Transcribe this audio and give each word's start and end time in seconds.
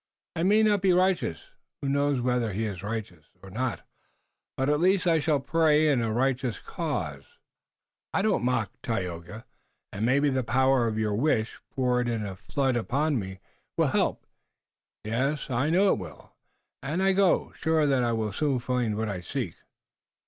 I 0.35 0.41
may 0.41 0.63
not 0.63 0.81
be 0.81 0.93
righteous, 0.93 1.43
who 1.79 1.87
knows 1.87 2.21
whether 2.21 2.53
he 2.53 2.65
is 2.65 2.81
righteous 2.81 3.25
or 3.43 3.51
not? 3.51 3.85
but, 4.57 4.67
at 4.67 4.79
least, 4.79 5.05
I 5.05 5.19
shall 5.19 5.39
pray 5.39 5.89
in 5.89 6.01
a 6.01 6.11
righteous 6.11 6.57
cause." 6.57 7.37
"I 8.11 8.23
don't 8.23 8.43
mock, 8.43 8.71
Tayoga, 8.81 9.45
and 9.93 10.03
maybe 10.03 10.31
the 10.31 10.43
power 10.43 10.87
of 10.87 10.97
your 10.97 11.13
wish, 11.13 11.59
poured 11.69 12.09
in 12.09 12.25
a 12.25 12.35
flood 12.35 12.75
upon 12.75 13.19
me, 13.19 13.41
will 13.77 13.89
help. 13.89 14.25
Yes, 15.03 15.51
I 15.51 15.69
know 15.69 15.93
it 15.93 15.99
will, 15.99 16.31
and 16.81 17.03
I 17.03 17.13
go 17.13 17.49
now, 17.49 17.53
sure 17.59 17.85
that 17.85 18.03
I 18.03 18.11
will 18.11 18.33
soon 18.33 18.57
find 18.57 18.97
what 18.97 19.07
I 19.07 19.21
seek." 19.21 19.53